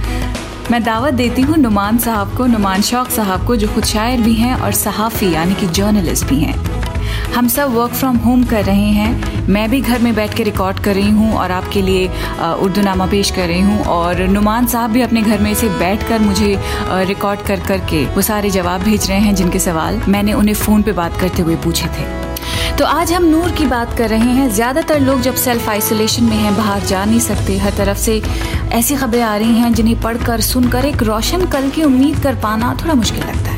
मैं 0.72 0.84
दावत 0.84 1.14
देती 1.14 1.42
हूँ 1.42 1.58
नुमान 1.58 1.98
साहब 1.98 2.38
को, 2.38 2.46
नुमान 2.46 2.82
शौक 2.82 3.10
साहब 3.10 3.48
को, 3.48 3.56
जो 3.56 3.68
खुद 3.68 3.84
शायर 3.84 4.22
भी 4.22 4.34
हैं 4.34 4.56
और 4.56 4.72
सहाफ़ी, 4.72 5.34
यानी 5.34 5.56
कि 5.56 5.68
जर्नलिस्ट 5.68 6.26
भी 6.26 6.40
हैं। 6.40 6.65
हम 7.34 7.48
सब 7.48 7.74
वर्क 7.74 7.94
फ्रॉम 7.94 8.18
होम 8.18 8.44
कर 8.44 8.64
रहे 8.66 8.90
हैं। 8.92 9.48
मैं 9.48 9.70
भी 9.70 9.80
घर 9.82 10.00
में 10.00 10.14
बैठ 10.16 10.34
के 10.34 10.44
रिकॉर्ड 10.44 10.80
कर 10.80 10.96
रही 10.96 11.10
हूँ 11.12 11.34
और 11.34 11.52
आपके 11.52 11.82
लिए 11.82 12.08
उर्दू 12.56 12.82
नामा 12.82 13.06
पेश 13.06 13.32
कर 13.32 13.48
रही 13.48 13.62
हूँ 13.62 13.84
और 13.86 14.22
नुमान 14.30 14.68
साहब 14.68 14.92
भी 14.92 15.02
अपने 15.02 15.22
घर 15.22 15.40
में 15.40 15.54
से 15.54 15.70
बैठ 15.80 16.08
कर 16.10 16.20
मुझे 16.20 16.58
रिकॉर्ड 17.08 17.42
कर 17.48 17.60
करके 17.68 18.06
वो 18.06 18.22
सारे 18.24 18.50
जवाब 18.50 18.84
भेज 18.84 19.10
रहे 19.10 19.20
हैं 19.20 19.36
जिनके 19.36 19.60
सवाल 19.60 20.02
मैंने 20.08 20.34
उन्हें 20.34 20.56
फ़ोन 20.56 20.84
पे 20.84 20.92
बात 20.94 21.20
करते 21.22 21.42
हुए 21.42 21.56
पूछे 21.64 21.88
थे। 21.90 22.14
तो 22.78 22.86
आज 22.86 23.12
हम 23.14 23.24
नूर 23.26 23.52
की 23.52 23.66
बात 23.66 23.98
कर 23.98 24.10
रहे 24.10 24.32
हैं। 24.32 24.50
ज़्यादातर 24.52 25.00
लोग 25.00 25.22
जब 25.22 25.36
सेल्फ 25.36 25.70
आइसोलेशन 25.70 26.24
में 26.24 26.36
हैं, 26.36 26.56
बाहर 26.58 26.82
जा 26.84 27.04
नहीं 27.06 27.20
सकते, 27.20 27.58
हर 27.58 27.72
तरफ़ 27.78 27.98
से 27.98 28.22
ऐसी 28.74 28.96
खबरें 28.96 29.22
आ 29.24 29.36
रही 29.38 29.58
हैं 29.58 29.74
जिन्हें 29.74 30.00
पढ़कर 30.02 30.42
सुनकर 30.44 30.86
एक 30.86 31.04
रोशन 31.04 31.46
कल 31.48 31.70
की 31.70 31.84
उम्मीद 31.84 32.20
कर 32.24 32.36
पाना 32.42 32.76
थोड़ा 32.82 32.94
मुश्किल 32.94 33.24
लगता 33.24 33.52
है। 33.52 33.55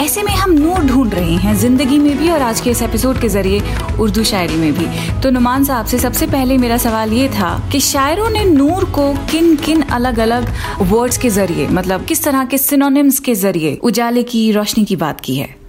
ऐसे 0.00 0.22
में 0.22 0.32
हम 0.32 0.52
नूर 0.52 0.84
ढूंढ 0.84 1.14
रहे 1.14 1.34
हैं, 1.34 1.54
ज़िंदगी 1.54 1.98
में 1.98 2.16
भी 2.18 2.30
और 2.30 2.42
आज 2.42 2.60
के 2.60 2.70
इस 2.70 2.80
एपिसोड 2.82 3.20
के 3.20 3.28
ज़रिए 3.28 3.60
उर्दू 4.00 4.22
शायरी 4.24 4.56
में 4.56 4.72
भी। 4.72 4.86
तो 5.20 5.30
नुमान 5.30 5.64
साहब, 5.64 5.86
से 5.86 5.98
सबसे 5.98 6.26
पहले 6.26 6.56
मेरा 6.58 6.76
सवाल 6.76 7.12
ये 7.12 7.28
था 7.28 7.68
कि 7.72 7.80
शायरों 7.80 8.30
ने 8.30 8.44
नूर 8.44 8.84
को 8.84 9.12
किन 9.30 9.54
किन 9.56 9.82
अलग 9.82 10.18
अलग 10.18 10.52
वर्ड्स 10.82 11.18
के 11.18 11.30
ज़रिए 11.30 11.68
मतलब 11.68 12.04
किस 12.04 12.24
तरह 12.24 12.44
के 12.44 12.58
सिनोनिम्स 12.58 13.18
के 13.18 13.34
ज़रिए 13.34 13.78
उजाले 13.82 14.22
की, 14.22 14.50
रोशनी 14.52 14.84
की 14.84 14.96
बात 14.96 15.20
की 15.20 15.36
है? 15.36 15.59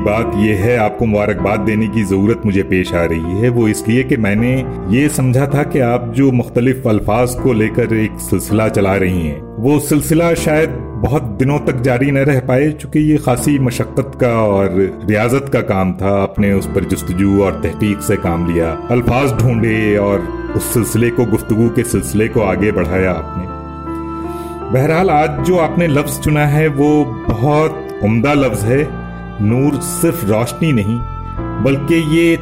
की 0.00 0.04
बात 0.06 0.32
यह 0.36 0.58
है, 0.58 0.76
आपको 0.78 1.06
मुबारकबाद 1.06 1.60
देने 1.60 1.86
की 1.88 2.02
ज़रूरत 2.02 2.42
मुझे 2.46 2.62
पेश 2.64 2.92
आ 2.94 3.04
रही 3.04 3.40
है। 3.40 3.48
वो 3.50 3.66
इसलिए 3.68 4.02
कि 4.02 4.16
मैंने 4.16 4.52
ये 4.90 5.08
समझा 5.08 5.46
था 5.46 5.62
कि 5.62 5.78
आप 5.84 6.12
जो 6.16 6.30
मुख्तलिफ़ 6.32 6.88
अल्फाज 6.88 7.34
को 7.34 7.52
लेकर 7.52 7.94
एक 7.94 8.18
सिलसिला 8.20 8.68
चला 8.68 8.94
रही 8.96 9.26
हैं, 9.26 9.40
वो 9.58 9.78
सिलसिला 9.80 10.32
शायद 10.36 10.78
बहुत 11.02 11.22
दिनों 11.38 11.58
तक 11.58 11.80
जारी 11.80 12.10
न 12.10 12.18
रह 12.20 12.40
पाए, 12.40 12.70
चूँकि 12.72 13.00
ये 13.00 13.16
खासी 13.16 13.58
मशक्क़त 13.58 14.12
का 14.20 14.32
और 14.44 14.76
रियाजत 15.04 15.50
का 15.52 15.60
काम 15.70 15.92
था। 15.92 16.10
आपने 16.22 16.52
उस 16.52 16.66
पर 16.66 16.84
जस्तजू 16.84 17.42
और 17.42 17.60
तहकीक 17.62 18.00
से 18.02 18.16
काम 18.18 18.46
लिया, 18.52 18.70
अल्फाज 18.90 19.32
ढूंढे 19.32 19.96
और 19.98 20.20
उस 20.56 20.72
सिलसिले 20.74 21.10
को, 21.10 21.24
गुफ्तगु 21.26 21.68
के 21.68 21.82
सिलसिले 21.84 22.28
को 22.28 22.40
आगे 22.42 22.72
बढ़ाया 22.72 23.12
आपने। 23.12 23.58
बहरहाल, 24.72 25.10
आज 25.10 25.44
जो 25.46 25.58
आपने 25.58 25.86
लफ्ज़ 25.88 26.20
चुना 26.20 26.46
है, 26.46 26.66
वो 26.70 27.04
बहुत 27.28 27.86
उम्दा 28.04 28.32
लफ्ज़ 28.34 28.64
है। 28.66 28.99
नूर 29.42 29.80
सिर्फ़ 29.82 30.24
रोशनी 30.26 30.72
नहीं, 30.72 30.98
बल्कि 31.64 31.96
ये 32.16 32.38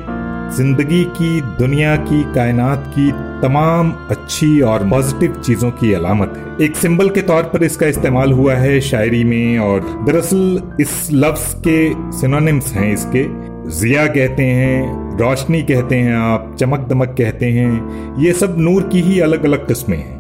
ज़िंदगी 0.56 1.02
की, 1.06 1.40
दुनिया 1.58 1.96
की, 1.96 2.22
कायनात 2.34 2.84
की 2.88 3.10
तमाम 3.42 3.92
अच्छी 4.10 4.60
और 4.60 4.88
पॉजिटिव 4.90 5.34
चीज़ों 5.36 5.70
की 5.70 5.92
अलामत 5.92 6.32
है। 6.36 6.66
एक 6.66 6.76
सिंबल 6.76 7.10
के 7.10 7.22
तौर 7.22 7.42
पर 7.42 7.64
इसका 7.64 7.86
इस्तेमाल 7.86 8.32
हुआ 8.32 8.54
है 8.54 8.80
शायरी 8.80 9.22
में 9.24 9.58
और 9.58 9.80
दरअसल 10.06 10.76
इस 10.80 11.08
लफ्ज 11.12 11.54
के 11.66 11.78
सिनोनिम्स 12.18 12.72
हैं 12.72 12.92
इसके। 12.92 13.24
जिया 13.70 14.06
कहते 14.06 14.42
हैं, 14.42 15.16
रोशनी 15.18 15.62
कहते 15.62 15.96
हैं 15.96 16.14
आप, 16.16 16.54
चमक 16.60 16.88
दमक 16.88 17.14
कहते 17.18 17.46
हैं, 17.46 18.16
ये 18.18 18.32
सब 18.32 18.56
नूर 18.58 18.88
की 18.92 19.00
ही 19.00 19.20
अलग 19.20 19.44
अलग 19.44 19.66
किस्में 19.68 19.96
हैं। 19.96 20.17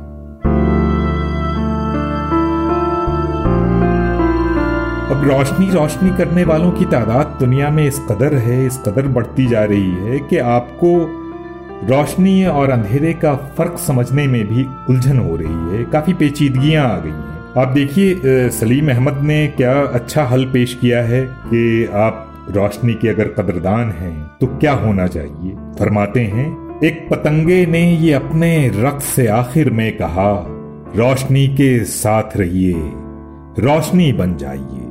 अब 5.08 5.22
रोशनी 5.24 5.68
रोशनी 5.70 6.10
करने 6.16 6.42
वालों 6.44 6.70
की 6.70 6.84
तादाद 6.84 7.36
दुनिया 7.40 7.68
में 7.70 7.86
इस 7.86 7.98
कदर 8.08 8.34
है, 8.36 8.66
इस 8.66 8.76
कदर 8.78 9.06
बढ़ती 9.08 9.46
जा 9.46 9.62
रही 9.64 9.90
है 10.00 10.18
कि 10.20 10.36
आपको 10.46 10.90
रोशनी 11.88 12.44
और 12.46 12.70
अंधेरे 12.70 13.12
का 13.14 13.34
फ़र्क 13.58 13.78
समझने 13.78 14.26
में 14.26 14.44
भी 14.46 14.64
उलझन 14.90 15.18
हो 15.18 15.36
रही 15.36 15.76
है, 15.76 15.84
काफ़ी 15.84 16.12
पेचीदगियाँ 16.14 16.84
आ 16.86 16.98
गई 16.98 17.10
हैं। 17.10 17.62
आप 17.62 17.68
देखिए 17.68 18.48
सलीम 18.50 18.90
अहमद 18.90 19.22
ने 19.22 19.46
क्या 19.56 19.72
अच्छा 19.92 20.24
हल 20.24 20.44
पेश 20.44 20.74
किया 20.80 21.02
है 21.02 21.22
कि 21.44 21.84
आप 21.96 22.46
रोशनी 22.50 22.94
के 22.94 23.08
अगर 23.08 23.28
कदरदान 23.28 23.90
हैं 23.92 24.16
तो 24.40 24.46
क्या 24.58 24.72
होना 24.76 25.06
चाहिए? 25.06 25.56
फरमाते 25.78 26.24
हैं, 26.26 26.46
एक 26.84 27.06
पतंगे 27.10 27.64
ने 27.66 27.82
ये 27.92 28.12
अपने 28.12 28.52
रक्त 28.76 29.02
से 29.06 29.26
आखिर 29.36 29.70
में 29.70 29.90
कहा, 29.96 30.30
रोशनी 30.96 31.46
के 31.54 31.78
साथ 31.86 32.36
रहिए, 32.36 32.92
रोशनी 33.60 34.12
बन 34.12 34.36
जाइए। 34.36 34.84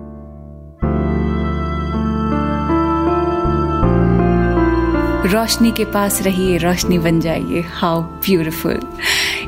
रोशनी 5.28 5.72
के 5.72 5.86
पास 5.86 6.22
रहिए, 6.22 6.58
रोशनी 6.58 6.98
बन 6.98 7.20
जाइए। 7.20 7.64
हाउ 7.74 8.02
ब्यूटिफुल 8.02 8.80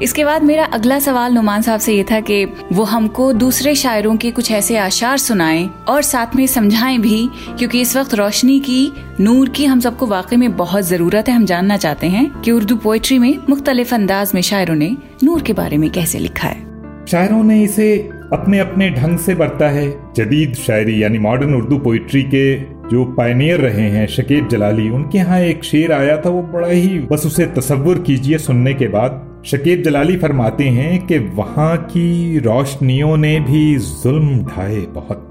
इसके 0.01 0.23
बाद 0.25 0.43
मेरा 0.43 0.65
अगला 0.65 0.99
सवाल 0.99 1.33
नुमान 1.33 1.61
साहब 1.61 1.79
से 1.79 1.93
ये 1.93 2.03
था 2.03 2.19
कि 2.19 2.45
वो 2.71 2.83
हमको 2.83 3.33
दूसरे 3.33 3.75
शायरों 3.75 4.15
के 4.17 4.31
कुछ 4.31 4.51
ऐसे 4.51 4.77
आशार 4.77 5.17
सुनाएँ 5.17 5.69
और 5.87 6.01
साथ 6.01 6.35
में 6.35 6.47
समझाएँ 6.47 6.97
भी, 6.97 7.29
क्योंकि 7.57 7.81
इस 7.81 7.97
वक्त 7.97 8.13
रोशनी 8.13 8.59
की, 8.59 8.91
नूर 9.19 9.49
की 9.49 9.65
हम 9.65 9.79
सबको 9.79 10.07
वाकई 10.07 10.35
में 10.35 10.57
बहुत 10.57 10.83
ज़रूरत 10.83 11.29
है। 11.29 11.35
हम 11.35 11.45
जानना 11.45 11.77
चाहते 11.77 12.07
हैं 12.07 12.41
कि 12.41 12.51
उर्दू 12.51 12.75
पोइट्री 12.75 13.19
में 13.19 13.37
मुख्तलिफ़ 13.49 13.95
अंदाज 13.95 14.31
में 14.35 14.41
शायरों 14.41 14.75
ने 14.75 14.97
नूर 15.23 15.41
के 15.41 15.53
बारे 15.53 15.77
में 15.77 15.89
कैसे 15.89 16.19
लिखा 16.19 16.47
है। 16.47 16.67
शायरों 17.11 17.43
ने 17.43 17.63
इसे 17.63 18.09
अपने 18.33 18.59
अपने 18.59 18.89
ढंग 18.89 19.17
से 19.17 19.35
बरता 19.35 19.69
है। 19.69 19.89
जदीद 20.15 20.53
शायरी 20.55 21.01
यानी 21.03 21.19
मॉडर्न 21.19 21.53
उर्दू 21.53 21.77
पोइट्री 21.77 22.23
के 22.23 22.55
जो 22.89 23.05
पायनियर 23.17 23.59
रहे 23.59 23.89
हैं, 23.89 24.05
शकीब 24.07 24.47
जलाली, 24.47 24.89
उनके 24.89 25.17
यहाँ 25.17 25.39
एक 25.39 25.63
शेर 25.63 25.91
आया 25.91 26.17
था, 26.17 26.29
वो 26.29 26.41
बड़ा 26.43 26.67
ही, 26.67 26.99
बस 27.01 27.25
उसे 27.25 27.45
तस्वुर 27.47 27.99
कीजिए 27.99 28.37
सुनने 28.37 28.73
के 28.73 28.87
बाद। 28.87 29.41
शकीब 29.45 29.81
जलाली 29.83 30.17
फरमाते 30.17 30.63
हैं 30.63 31.05
कि 31.07 31.17
वहाँ 31.17 31.75
की 31.77 32.39
रोशनियों 32.39 33.17
ने 33.17 33.39
भी 33.39 33.75
जुल्म 33.75 34.39
ढाए 34.45 34.79
बहुत। 34.89 35.25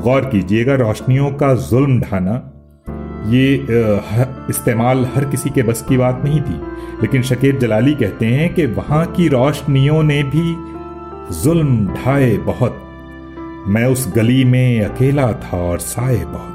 गौर 0.00 0.24
कीजिएगा 0.24 0.74
रोशनियों 0.74 1.30
का 1.32 1.54
जुल्म 1.54 2.00
ढाना, 2.00 2.48
ये 3.28 3.66
इस्तेमाल 4.50 5.06
हर 5.14 5.24
किसी 5.24 5.50
के 5.50 5.62
बस 5.62 5.84
की 5.88 5.96
बात 5.96 6.22
नहीं 6.24 6.40
थी। 6.40 6.60
लेकिन 7.02 7.22
शकीब 7.22 7.58
जलाली 7.58 7.94
कहते 7.94 8.26
हैं 8.26 8.52
कि 8.54 8.66
वहाँ 8.66 9.06
की 9.06 9.28
रोशनियों 9.28 10.02
ने 10.02 10.22
भी 10.22 10.54
जुल्म 11.30 11.86
ढाए 11.86 12.36
बहुत। 12.36 12.78
मैं 13.68 13.84
उस 13.86 14.12
गली 14.16 14.44
में 14.44 14.84
अकेला 14.84 15.32
था 15.32 15.56
और 15.56 15.78
साए 15.78 16.24
बहुत। 16.24 16.48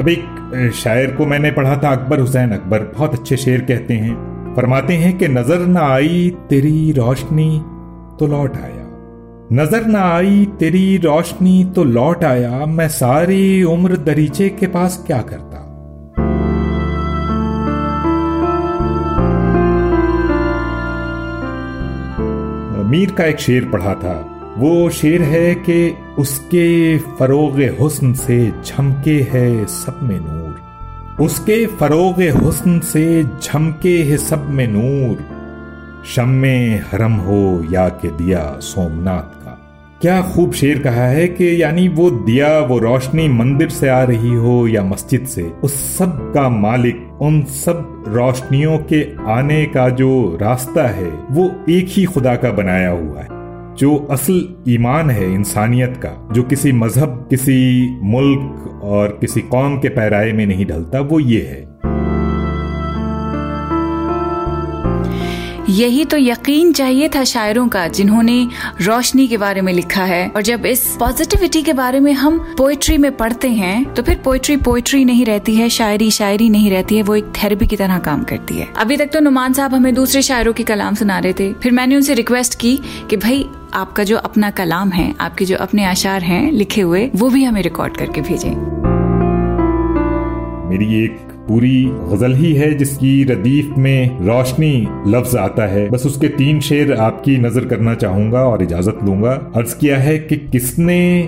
अब 0.00 0.08
एक 0.08 0.72
शायर 0.74 1.10
को 1.10 1.26
मैंने 1.26 1.50
पढ़ा 1.50 1.76
था, 1.76 1.92
अकबर 1.92 2.20
हुसैन 2.20 2.50
अकबर। 2.50 2.78
बहुत 2.78 3.14
अच्छे 3.14 3.36
शेर 3.36 3.60
कहते 3.60 3.94
हैं। 3.94 4.14
फरमाते 4.56 4.94
हैं 4.94 5.18
कि, 5.18 5.28
नज़र 5.28 5.58
न 5.58 5.76
आई 5.76 6.36
तेरी 6.50 6.92
रोशनी 6.92 7.62
तो 8.18 8.26
लौट 8.26 8.56
आया। 8.56 8.84
नज़र 9.52 9.86
न 9.86 9.96
आई 9.96 10.48
तेरी 10.60 10.96
रोशनी 10.96 11.64
तो 11.64 11.84
लौट 11.84 12.24
आया। 12.24 12.66
मैं 12.66 12.88
सारी 12.88 13.62
उम्र 13.62 13.96
दरीचे 13.96 14.48
के 14.48 14.66
पास 14.66 15.04
क्या 15.06 15.22
करता? 15.22 15.47
मीर 22.88 23.10
का 23.10 23.24
एक 23.24 23.38
शेर 23.38 23.64
पढ़ा 23.64 23.94
था। 23.94 24.44
वो 24.58 24.90
शेर 24.90 25.22
है 25.22 25.54
कि 25.54 25.94
उसके 26.18 26.98
फरोग 26.98 27.76
हुस्न 27.80 28.12
से 28.12 28.52
झमके 28.66 29.28
है 29.30 29.66
सब 29.66 30.00
में 30.02 30.20
नूर। 30.20 30.60
उसके 31.24 31.66
फरोग 31.66 32.22
हुस्न 32.42 32.80
से 32.80 33.24
झमके 33.42 34.02
है 34.02 34.16
सब 34.16 34.50
में 34.50 34.68
नूर। 34.68 35.24
शम 36.06 36.28
में 36.28 36.84
हरम 36.92 37.12
हो 37.12 37.66
या 37.70 37.88
के 37.88 38.08
दिया 38.08 38.58
सोमनाथ 38.60 39.44
का। 39.44 39.54
क्या 40.00 40.22
खूब 40.22 40.52
शेर 40.52 40.78
कहा 40.78 41.06
है 41.06 41.28
कि 41.28 41.62
यानी 41.62 41.88
वो 41.88 42.10
दिया, 42.10 42.58
वो 42.58 42.78
रोशनी 42.78 43.28
मंदिर 43.28 43.68
से 43.68 43.88
आ 43.88 44.02
रही 44.02 44.34
हो 44.34 44.68
या 44.68 44.82
मस्जिद 44.82 45.26
से, 45.26 45.42
उस 45.42 45.98
सब 45.98 46.32
का 46.34 46.48
मालिक 46.48 47.07
उन 47.22 47.42
सब 47.42 48.04
रोशनियों 48.08 48.78
के 48.78 49.16
आने 49.30 49.64
का 49.66 49.88
जो 49.88 50.38
रास्ता 50.42 50.86
है, 50.86 51.10
वो 51.30 51.64
एक 51.70 51.86
ही 51.88 52.04
खुदा 52.04 52.36
का 52.36 52.52
बनाया 52.52 52.90
हुआ 52.90 53.20
है, 53.20 53.28
जो 53.76 54.08
असल 54.10 54.64
ईमान 54.68 55.10
है 55.10 55.34
इंसानियत 55.34 55.96
का, 55.96 56.28
जो 56.32 56.42
किसी 56.42 56.72
मज़हब, 56.72 57.26
किसी 57.30 57.88
मुल्क 58.02 58.80
और 58.82 59.18
किसी 59.20 59.40
कौम 59.40 59.78
के 59.78 59.88
पैराए 59.88 60.32
में 60.32 60.46
नहीं 60.46 60.66
ढलता, 60.66 61.00
वो 61.00 61.20
ये 61.20 61.42
है। 61.42 61.67
यही 65.78 66.04
तो 66.04 66.16
यकीन 66.16 66.72
चाहिए 66.72 67.08
था 67.08 67.22
शायरों 67.24 67.66
का, 67.68 67.86
जिन्होंने 67.88 68.46
रोशनी 68.82 69.26
के 69.28 69.36
बारे 69.36 69.60
में 69.60 69.72
लिखा 69.72 70.04
है। 70.04 70.28
और 70.28 70.42
जब 70.42 70.66
इस 70.66 70.80
पॉजिटिविटी 71.00 71.62
के 71.62 71.72
बारे 71.72 72.00
में 72.00 72.12
हम 72.12 72.38
पोइट्री 72.58 72.96
में 72.98 73.10
पढ़ते 73.16 73.48
हैं 73.48 73.94
तो 73.94 74.02
फिर 74.02 74.20
पोइट्री 74.24 74.56
पोइट्री 74.58 75.04
नहीं 75.04 75.24
रहती 75.24 75.54
है, 75.54 75.68
शायरी 75.68 76.10
शायरी 76.10 76.48
नहीं 76.50 76.70
रहती 76.70 76.96
है, 76.96 77.02
वो 77.02 77.16
एक 77.16 77.32
थेरेपी 77.42 77.66
की 77.66 77.76
तरह 77.76 77.98
काम 77.98 78.24
करती 78.24 78.58
है। 78.58 78.68
अभी 78.76 78.96
तक 78.96 79.10
तो 79.12 79.20
नुमान 79.20 79.52
साहब 79.52 79.74
हमें 79.74 79.94
दूसरे 79.94 80.22
शायरों 80.22 80.52
के 80.52 80.62
कलाम 80.62 80.94
सुना 80.94 81.18
रहे 81.18 81.32
थे। 81.32 81.52
फिर 81.52 81.72
मैंने 81.72 81.96
उनसे 81.96 82.14
रिक्वेस्ट 82.14 82.58
की 82.60 82.76
कि 83.10 83.16
भाई, 83.16 83.44
आपका 83.74 84.04
जो 84.04 84.16
अपना 84.16 84.50
कलाम 84.50 84.90
है, 84.90 85.14
आपके 85.20 85.44
जो 85.44 85.56
अपने 85.56 85.84
आशार 85.84 86.22
हैं 86.22 86.50
लिखे 86.52 86.80
हुए, 86.80 87.10
वो 87.16 87.28
भी 87.30 87.44
हमें 87.44 87.62
रिकॉर्ड 87.62 87.96
करके 87.96 88.20
भेजें। 88.20 88.50
मेरी 90.68 91.04
एक 91.04 91.27
पूरी 91.48 91.84
गज़ल 92.08 92.34
ही 92.34 92.52
है 92.54 92.72
जिसकी 92.74 93.24
रदीफ 93.24 93.74
में 93.78 94.18
रोशनी 94.26 94.88
लफ्ज 95.06 95.36
आता 95.36 95.66
है। 95.66 95.88
बस 95.90 96.06
उसके 96.06 96.28
तीन 96.28 96.60
शेर 96.60 96.92
आपकी 96.92 97.36
नज़र 97.38 97.64
करना 97.64 97.94
चाहूँगा 97.94 98.44
और 98.44 98.62
इजाज़त 98.62 98.98
लूँगा। 99.04 99.32
अर्ज़ 99.56 99.76
किया 99.76 99.98
है 99.98 100.18
कि 100.18 100.36
किसने 100.36 101.22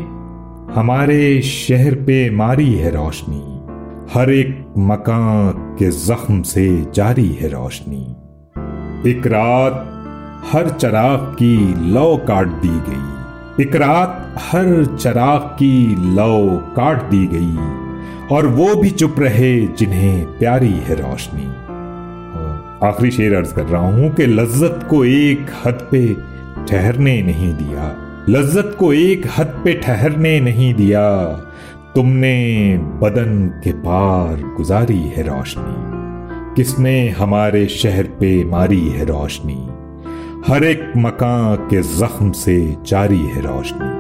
हमारे 0.74 1.40
शहर 1.42 1.94
पे 1.94 2.30
मारी 2.30 2.72
है 2.74 2.90
रोशनी? 2.90 3.42
हर 4.14 4.30
एक 4.30 4.74
मकान 4.78 5.52
के 5.78 5.90
जख्म 5.90 6.42
से 6.42 6.66
जारी 6.94 7.28
है 7.40 7.48
रोशनी। 7.48 9.10
एक 9.10 9.26
रात 9.26 9.86
हर 10.52 10.68
चराग 10.70 11.18
की 11.34 11.56
लौ 11.90 12.16
काट 12.16 12.48
दी 12.62 12.80
गई। 12.88 13.62
एक 13.62 13.76
रात 13.76 14.34
हर 14.40 14.84
चराग 15.00 15.40
की 15.40 15.96
लौ 16.14 16.56
काट 16.76 17.02
दी 17.02 17.26
गई। 17.26 17.79
और 18.32 18.46
वो 18.46 18.74
भी 18.74 18.90
चुप 18.90 19.14
रहे 19.18 19.66
जिन्हें 19.66 20.38
प्यारी 20.38 20.72
है 20.72 20.94
रोशनी। 20.94 21.46
आखिरी 22.86 23.10
शेर 23.10 23.34
अर्ज़ 23.34 23.54
कर 23.54 23.62
रहा 23.62 23.88
हूँ 23.88 24.14
कि 24.14 24.26
लज्जत 24.26 24.86
को 24.90 25.04
एक 25.04 25.46
हद 25.64 25.88
पे 25.94 26.14
ठहरने 26.68 27.22
नहीं 27.22 27.54
दिया। 27.54 27.96
लज्जत 28.28 28.76
को 28.78 28.92
एक 28.92 29.22
हद 29.38 29.60
पे 29.64 29.72
ठहरने 29.72 30.40
नहीं 30.40 30.74
दिया। 30.74 31.26
तुमने 31.94 32.78
बदन 32.78 33.60
के 33.64 33.72
पार 33.72 34.36
गुजारी 34.56 35.00
है 35.00 35.22
रोशनी। 35.22 35.90
किसने 36.54 37.08
हमारे 37.08 37.66
शहर 37.66 38.02
पे 38.02 38.44
मारी 38.44 38.88
है 38.88 39.04
रोशनी। 39.04 39.68
हर 40.48 40.64
एक 40.64 40.92
मकान 40.96 41.56
के 41.56 41.82
जख्म 41.82 42.30
से 42.30 42.76
जारी 42.86 43.20
है 43.20 43.40
रोशनी। 43.40 43.99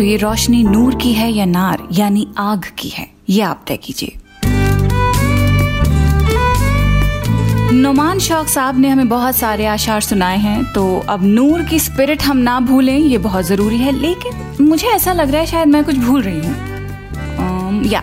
तो 0.00 0.04
ये 0.04 0.16
रोशनी 0.16 0.62
नूर 0.64 0.94
की 0.94 1.12
है 1.12 1.28
या 1.30 1.44
नार, 1.44 1.78
यानी 1.92 2.26
आग 2.38 2.64
की 2.78 2.88
है? 2.88 3.06
ये 3.28 3.40
आप 3.42 3.64
तय 3.68 3.76
कीजिए। 3.76 4.16
नुमान 7.72 8.18
शौक 8.18 8.46
साहब 8.48 8.78
ने 8.78 8.88
हमें 8.88 9.08
बहुत 9.08 9.36
सारे 9.36 9.66
आशार 9.66 10.00
सुनाए 10.00 10.38
हैं 10.38 10.64
तो 10.72 10.84
अब 11.08 11.24
नूर 11.24 11.62
की 11.62 11.78
स्पिरिट 11.78 12.22
हम 12.22 12.36
ना 12.38 12.58
भूलें, 12.60 12.98
ये 12.98 13.18
बहुत 13.18 13.44
ज़रूरी 13.44 13.78
है, 13.78 13.92
लेकिन 13.92 14.64
मुझे 14.64 14.88
ऐसा 14.88 15.12
लग 15.12 15.30
रहा 15.30 15.40
है 15.40 15.46
शायद 15.46 15.68
मैं 15.68 15.84
कुछ 15.84 15.98
भूल 15.98 16.22
रही 16.22 16.40
हूँ। 16.40 17.84
या। 17.84 18.02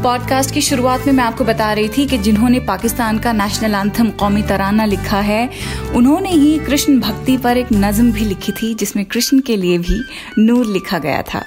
पॉडकास्ट 0.00 0.54
की 0.54 0.60
शुरुआत 0.60 1.06
में 1.06 1.12
मैं 1.12 1.24
आपको 1.24 1.44
बता 1.44 1.72
रही 1.72 1.88
थी 1.88 2.06
कि 2.06 2.18
जिन्होंने 2.18 2.60
पाकिस्तान 2.60 3.18
का 3.18 3.32
नेशनल 3.32 3.74
एंथम 3.74 4.10
कौमी 4.10 4.42
तराना 4.42 4.84
लिखा 4.84 5.20
है, 5.20 5.48
उन्होंने 5.94 6.30
ही 6.30 6.58
कृष्ण 6.58 6.98
भक्ति 7.00 7.36
पर 7.36 7.56
एक 7.56 7.66
नज्म 7.72 8.12
भी 8.12 8.24
लिखी 8.24 8.52
थी, 8.52 8.74
जिसमें 8.74 9.04
कृष्ण 9.04 9.40
के 9.40 9.56
लिए 9.56 9.78
भी 9.78 10.00
नूर 10.38 10.66
लिखा 10.66 10.98
गया 10.98 11.22
था। 11.22 11.44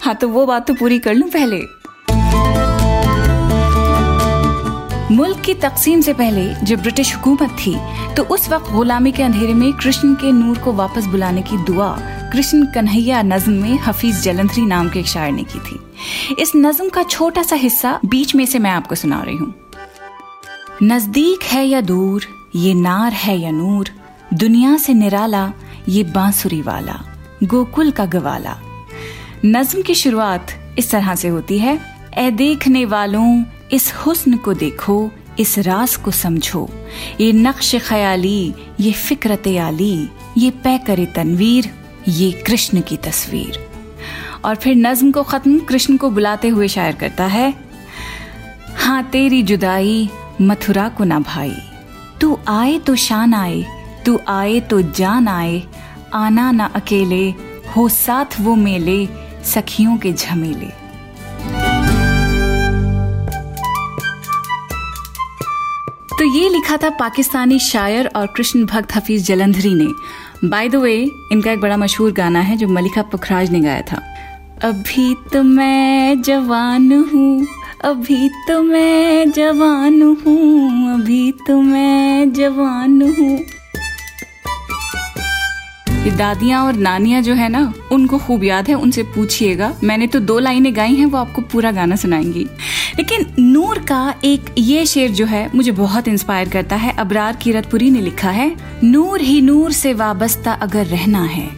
हाँ 0.00 0.14
तो 0.14 0.28
वो 0.28 0.46
बात 0.46 0.66
तो 0.66 0.74
पूरी 0.74 0.98
कर 0.98 1.14
लूँ 1.14 1.28
पहले? 1.28 1.60
मुल्क 5.14 5.40
की 5.40 5.54
तकसीम 5.54 6.00
से 6.00 6.12
पहले 6.12 6.54
जब 6.62 6.80
ब्रिटिश 6.82 7.14
हुकूमत 7.16 7.56
थी 7.58 7.76
तो 8.16 8.22
उस 8.24 8.48
वक्त 8.48 8.70
गुलामी 8.70 9.12
के 9.12 9.22
अंधेरे 9.22 9.54
में 9.54 9.72
कृष्ण 9.72 10.14
के 10.14 10.32
नूर 10.32 10.58
को 10.58 10.72
वापस 10.72 11.04
बुलाने 11.04 11.42
की 11.42 11.56
दुआ 11.64 11.96
कृष्ण 12.32 12.64
कन्हैया 12.64 13.20
नज्म 13.22 13.52
में 13.52 13.78
हफीज 13.78 14.22
जलंधरी 14.22 14.64
नाम 14.66 14.88
के 14.88 14.98
एक 15.00 15.06
शायर 15.06 15.32
ने 15.32 15.42
की 15.44 15.58
थी। 15.58 16.42
इस 16.42 16.52
नज्म 16.56 16.88
का 16.88 17.02
छोटा 17.02 17.42
सा 17.42 17.56
हिस्सा 17.56 17.98
बीच 18.04 18.34
में 18.34 18.44
से 18.46 18.58
मैं 18.58 18.70
आपको 18.70 18.94
सुना 18.94 19.22
रही 19.22 19.36
हूँ। 19.36 19.54
नज़दीक 20.82 21.42
है 21.42 21.64
या 21.64 21.80
दूर, 21.80 22.26
ये 22.56 22.72
नार 22.74 23.12
है 23.12 23.36
या 23.38 23.50
नूर, 23.50 23.88
दुनिया 24.34 24.76
से 24.76 24.94
निराला, 24.94 25.52
ये 25.88 26.04
बांसुरी 26.04 26.62
वाला, 26.62 26.98
गोकुल 27.44 27.90
का 27.90 28.06
गवाला। 28.06 28.56
नज्म 29.44 29.82
की 29.82 29.94
शुरुआत 29.94 30.54
इस 30.78 30.90
तरह 30.90 31.14
से 31.14 31.28
होती 31.28 31.58
है 31.58 31.78
ए 32.18 32.30
देखने 32.30 32.84
वालों, 32.84 33.44
इस 33.72 33.92
हुस्न 33.96 34.36
को 34.36 34.54
देखो, 34.54 35.10
इस 35.38 35.58
रास 35.58 35.96
को 35.96 36.10
समझो, 36.10 36.68
ये 37.20 37.32
नक्श 37.32 37.74
ख्याली, 37.88 38.54
ये 38.80 38.92
फिक्रत 38.92 39.48
आली, 39.60 40.08
ये 40.38 40.50
पै 40.64 40.78
करे 40.78 41.06
तनवीर 41.06 41.70
ये 42.08 42.32
कृष्ण 42.32 42.80
की 42.80 42.96
तस्वीर। 42.96 43.58
और 44.44 44.54
फिर 44.54 44.76
नज्म 44.76 45.10
को 45.12 45.22
खत्म 45.22 45.58
कृष्ण 45.58 45.96
को 45.96 46.10
बुलाते 46.10 46.48
हुए 46.48 46.68
शायर 46.68 46.94
करता 46.94 47.24
है 47.24 47.54
हाँ 48.76 49.02
तेरी 49.04 49.42
जुदाई, 49.42 50.08
मथुरा 50.42 50.88
को 50.88 51.04
ना 51.04 51.18
भाई। 51.18 51.54
तू 52.20 52.38
आए 52.48 52.78
तो 52.78 52.96
शान 52.96 53.34
आए, 53.34 53.64
तू 54.06 54.20
आए 54.28 54.60
तो 54.60 54.80
जान 54.82 55.28
आए। 55.28 55.62
आना 56.14 56.50
ना 56.50 56.64
अकेले, 56.64 57.34
हो 57.76 57.88
साथ 57.88 58.40
वो 58.40 58.54
मेले, 58.54 59.08
सखियों 59.44 59.96
के 59.96 60.12
झमेले। 60.12 60.70
तो 66.18 66.38
ये 66.38 66.48
लिखा 66.48 66.76
था 66.76 66.90
पाकिस्तानी 66.90 67.58
शायर 67.58 68.10
और 68.16 68.26
कृष्ण 68.26 68.64
भक्त 68.64 68.94
हफीज 68.96 69.26
जलंधरी 69.26 69.74
ने। 69.74 69.88
बाय 70.44 70.68
द 70.68 70.74
वे 70.74 70.94
इनका 71.32 71.50
एक 71.52 71.60
बड़ा 71.60 71.76
मशहूर 71.76 72.12
गाना 72.12 72.40
है 72.40 72.56
जो 72.56 72.68
मलिका 72.68 73.02
पुखराज 73.02 73.50
ने 73.50 73.60
गाया 73.60 73.82
था। 73.82 74.00
अभी 74.62 75.14
तो 75.32 75.42
मैं 75.42 76.22
जवान 76.22 76.90
हूँ, 77.12 77.46
अभी 77.84 78.28
तो 78.48 78.62
मैं 78.62 79.30
जवान 79.30 80.02
हूँ, 80.02 80.94
अभी 80.94 81.30
तो 81.46 81.60
मैं 81.62 82.32
जवान 82.32 83.00
हूँ। 83.02 83.38
ये 86.04 86.10
दादियाँ 86.10 86.64
और 86.64 86.74
नानियाँ 86.74 87.20
जो 87.22 87.34
है 87.34 87.48
ना, 87.48 87.72
उनको 87.92 88.18
खूब 88.18 88.44
याद 88.44 88.68
है, 88.68 88.74
उनसे 88.74 89.02
पूछिएगा। 89.02 89.72
मैंने 89.84 90.06
तो 90.06 90.20
दो 90.20 90.38
लाइनें 90.38 90.76
गाई 90.76 90.94
हैं, 90.94 91.06
वो 91.06 91.18
आपको 91.18 91.42
पूरा 91.42 91.70
गाना 91.70 91.96
सुनाएँगी। 91.96 92.46
लेकिन 92.98 93.26
नूर 93.38 93.78
का 93.78 94.14
एक 94.24 94.54
ये 94.58 94.86
शेर 94.86 95.10
जो 95.10 95.26
है, 95.26 95.50
मुझे 95.54 95.72
बहुत 95.72 96.08
इंस्पायर 96.08 96.48
करता 96.48 96.76
है। 96.76 96.92
अबरार 96.92 97.36
कीरतपुरी 97.36 97.90
ने 97.90 98.00
लिखा 98.00 98.30
है, 98.30 98.56
नूर 98.84 99.20
ही 99.20 99.40
नूर 99.40 99.72
से 99.72 99.94
वाबस्ता 99.94 100.52
अगर 100.52 100.86
रहना 100.86 101.22
है, 101.22 101.48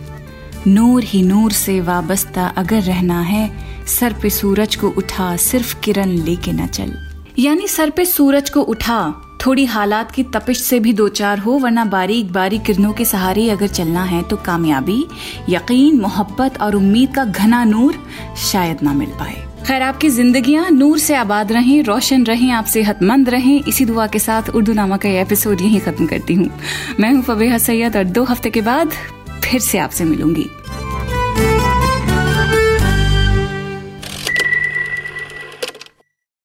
नूर 0.67 1.05
ही 1.05 1.23
नूर 1.23 1.53
से 1.53 1.81
वाबस्ता 1.81 2.47
अगर 2.47 2.83
रहना 2.83 3.21
है, 3.21 3.51
सर 3.87 4.13
पे 4.13 4.31
सूरज 4.31 4.77
को 4.77 4.89
उठा, 4.89 5.37
सिर्फ़ 5.37 5.81
किरण 5.81 6.09
लेके 6.09 6.53
न 6.53 6.67
चल। 6.67 6.93
यानी 7.39 7.69
सर 7.69 7.91
पे 7.91 8.05
सूरज 8.05 8.51
को 8.51 8.61
उठा 8.61 9.24
थोड़ी 9.47 9.65
हालात 9.65 10.11
की 10.11 10.23
तपिश 10.25 10.61
से 10.63 10.79
भी 10.81 10.93
दो 10.93 11.09
चार 11.09 11.39
हो, 11.39 11.53
वरना 11.53 11.85
बारीक 11.85 12.33
बारीक 12.33 12.63
किरणों 12.63 12.93
के 12.93 13.05
सहारे 13.05 13.49
अगर 13.51 13.67
चलना 13.69 14.05
है 14.05 14.23
तो 14.23 14.37
कामयाबी, 14.37 15.05
यकीन, 15.49 16.01
मोहब्बत 16.01 16.61
और 16.61 16.75
उम्मीद 16.75 17.15
का 17.15 17.25
घना 17.25 17.65
नूर 17.65 17.99
शायद 18.43 18.83
ना 18.83 18.93
मिल 18.93 19.11
पाए। 19.11 19.43
खैर, 19.67 19.83
आपकी 19.83 20.11
जिंदगियाँ 20.11 20.71
नूर 20.71 20.99
से 20.99 21.15
आबाद 21.15 21.53
रहें, 21.53 21.83
रोशन 21.83 22.25
रहें, 22.25 22.51
आप 22.51 22.65
सेहतमंद 22.65 23.29
रहें। 23.29 23.63
इसी 23.65 23.85
दुआ 23.85 24.07
के 24.07 24.19
साथ 24.19 24.49
उर्दू 24.51 24.73
नामा 24.73 24.97
का 24.97 25.09
एपिसोड 25.21 25.61
यही 25.61 25.79
खत्म 25.79 26.07
करती 26.07 26.35
हूँ। 26.35 26.51
मैं 27.01 27.13
हूँ 27.13 27.23
फबेहा 27.23 27.59
सैयद 27.59 27.97
और 27.97 28.05
दो 28.05 28.25
हफ़्ते 28.25 28.51
के 28.51 28.61
बाद 28.61 28.93
फिर 29.45 29.61
से 29.61 29.79
आपसे 29.79 30.05
मिलूँगी। 30.05 30.47